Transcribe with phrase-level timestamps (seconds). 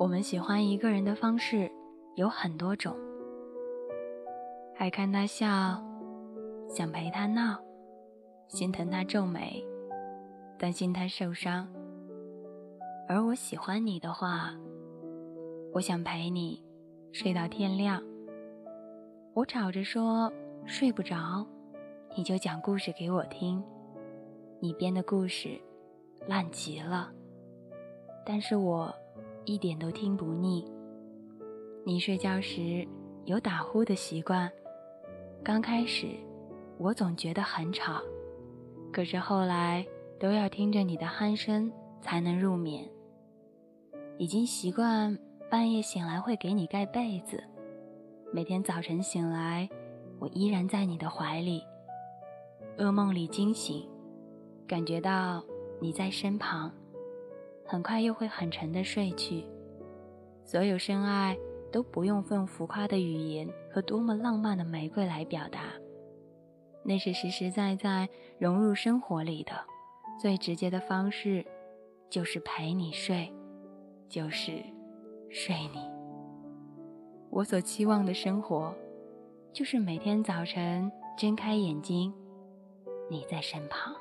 [0.00, 1.70] 我们喜欢一个人的方式
[2.14, 2.96] 有很多种：
[4.78, 5.46] 爱看他笑，
[6.66, 7.58] 想陪他闹，
[8.48, 9.62] 心疼他皱眉，
[10.58, 11.68] 担心他受伤。
[13.06, 14.54] 而我喜欢你的话，
[15.74, 16.64] 我想陪你
[17.12, 18.02] 睡到天亮。
[19.34, 20.32] 我吵着说
[20.64, 21.46] 睡不着，
[22.16, 23.62] 你就讲故事给我听。
[24.60, 25.60] 你编的故事
[26.26, 27.12] 烂极了，
[28.24, 28.90] 但是我
[29.44, 30.64] 一点都听不腻。
[31.84, 32.86] 你睡觉时
[33.24, 34.50] 有打呼的习惯，
[35.42, 36.08] 刚开始
[36.78, 38.00] 我总觉得很吵，
[38.92, 39.86] 可是后来
[40.18, 42.88] 都要听着你的鼾声才能入眠。
[44.18, 45.18] 已经习惯
[45.50, 47.42] 半夜醒来会给你盖被子，
[48.32, 49.68] 每天早晨醒来，
[50.18, 51.62] 我依然在你的怀里。
[52.76, 53.88] 噩梦里惊醒，
[54.66, 55.42] 感觉到
[55.80, 56.70] 你在身旁，
[57.70, 59.46] 很快又会很沉的睡去。
[60.44, 61.38] 所有深爱
[61.70, 65.60] 都不用用浮夸的语言和多么浪漫的玫瑰来表达，
[66.82, 68.08] 那是实实在在
[68.40, 69.52] 融入生活里的
[70.20, 71.46] 最直接的方式，
[72.08, 73.32] 就是陪你睡。
[74.08, 74.60] 就是
[75.28, 75.88] 睡你。
[77.30, 78.74] 我所期望的生活，
[79.52, 82.12] 就是每天早晨睁开眼睛，
[83.08, 83.94] 你在身旁。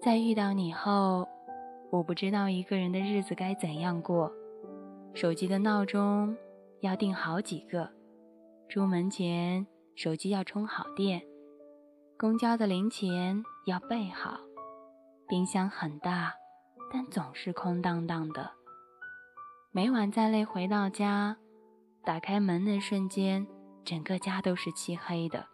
[0.00, 1.26] 在遇到你后，
[1.90, 4.32] 我不知道一个人的日子该怎样过。
[5.14, 6.36] 手机的闹钟
[6.80, 7.90] 要定好几个，
[8.68, 11.22] 出门前手机要充好电，
[12.18, 14.38] 公交的零钱要备好，
[15.26, 16.34] 冰箱很大。
[16.90, 18.50] 但总是空荡荡的。
[19.72, 21.36] 每晚再累回到家，
[22.02, 23.46] 打开门的瞬间，
[23.84, 25.46] 整个家都是漆黑的，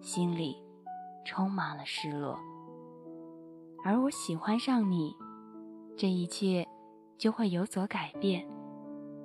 [0.00, 0.56] 心里
[1.22, 2.38] 充满了失落。
[3.84, 5.14] 而我喜欢上你，
[5.96, 6.66] 这一切
[7.16, 8.46] 就会有所改变。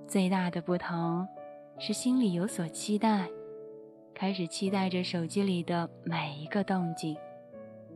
[0.08, 1.28] 最大的不同
[1.78, 3.30] 是心里有所期待，
[4.14, 7.16] 开始期待着手机里的每一个动静，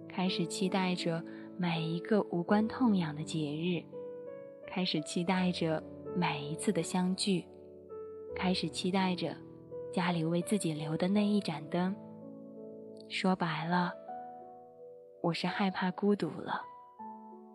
[0.07, 1.23] 开始期待着。
[1.55, 3.85] 每一个无关痛痒的节日，
[4.65, 5.81] 开始期待着
[6.15, 7.45] 每一次的相聚，
[8.35, 9.37] 开始期待着
[9.93, 11.95] 家里为自己留的那一盏灯。
[13.07, 13.93] 说白了，
[15.21, 16.59] 我是害怕孤独了。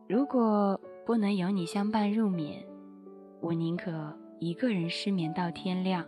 [0.08, 2.62] 如果不能有你相伴入眠，
[3.40, 6.06] 我宁可一个人失眠到天亮。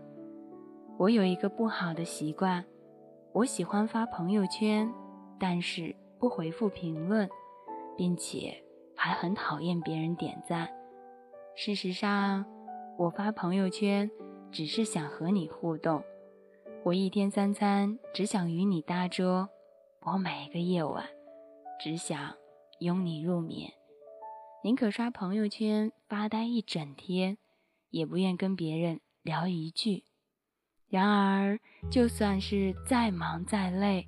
[0.99, 2.63] 我有一个不好的习惯，
[3.33, 4.93] 我喜欢发朋友圈，
[5.39, 7.27] 但是不回复评论。
[7.97, 8.63] 并且
[8.95, 10.69] 还很讨厌别人点赞。
[11.55, 12.45] 事实上，
[12.99, 14.11] 我发朋友圈
[14.51, 16.03] 只是想和你互动。
[16.85, 19.49] 我一天三餐只想与你搭桌。
[20.03, 21.07] 我每一个夜晚
[21.79, 22.35] 只想
[22.81, 23.71] 拥你入眠。
[24.63, 27.39] 宁可刷朋友圈发呆一整天，
[27.89, 30.05] 也不愿跟别人聊一句。
[30.91, 31.59] 然而，
[31.91, 34.07] 就算是再忙再累。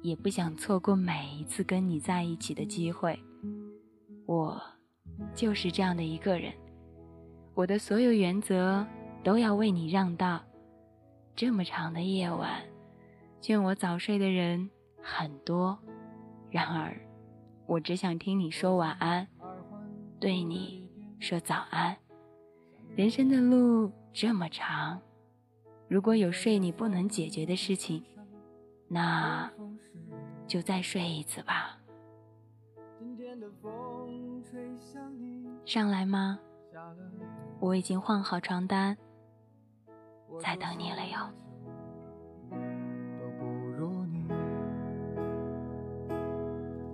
[0.00, 3.18] 也不想错过每一次跟你在一起的机会。
[4.24, 4.58] 我
[5.34, 6.54] 就是这样的一个人，
[7.54, 8.86] 我的所有原则
[9.22, 10.42] 都要为你让道。
[11.34, 12.62] 这么长的夜晚，
[13.42, 14.70] 劝我早睡的人
[15.02, 15.78] 很多，
[16.50, 16.96] 然而
[17.68, 19.28] 我只想听你说晚安，
[20.18, 20.88] 对你
[21.20, 21.94] 说早安。
[22.96, 25.00] 人生的路这么长，
[25.86, 28.02] 如果有睡你不能解决的事情，
[28.88, 29.48] 那。
[30.46, 31.78] 就再睡一次吧。
[35.66, 36.38] 上来吗？
[37.60, 38.96] 我已经换好床单，
[40.40, 41.30] 在等你了哟。